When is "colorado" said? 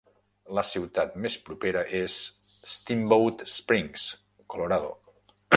4.55-4.95